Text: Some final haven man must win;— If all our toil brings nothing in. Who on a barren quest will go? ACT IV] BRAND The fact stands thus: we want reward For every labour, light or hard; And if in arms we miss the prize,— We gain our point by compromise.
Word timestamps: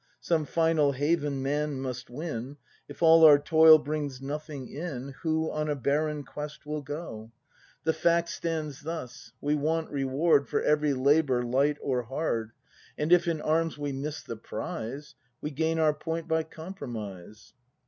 Some 0.19 0.45
final 0.45 0.93
haven 0.93 1.43
man 1.43 1.79
must 1.79 2.09
win;— 2.09 2.57
If 2.89 3.03
all 3.03 3.23
our 3.23 3.37
toil 3.37 3.77
brings 3.77 4.19
nothing 4.19 4.67
in. 4.67 5.13
Who 5.21 5.51
on 5.51 5.69
a 5.69 5.75
barren 5.75 6.23
quest 6.23 6.65
will 6.65 6.81
go? 6.81 6.95
ACT 6.95 7.05
IV] 7.05 7.21
BRAND 7.21 7.29
The 7.83 7.93
fact 8.01 8.29
stands 8.29 8.81
thus: 8.81 9.31
we 9.41 9.53
want 9.53 9.91
reward 9.91 10.47
For 10.47 10.59
every 10.63 10.95
labour, 10.95 11.43
light 11.43 11.77
or 11.83 12.01
hard; 12.01 12.51
And 12.97 13.13
if 13.13 13.27
in 13.27 13.41
arms 13.41 13.77
we 13.77 13.91
miss 13.91 14.23
the 14.23 14.37
prize,— 14.37 15.13
We 15.39 15.51
gain 15.51 15.77
our 15.77 15.93
point 15.93 16.27
by 16.27 16.45
compromise. 16.45 17.53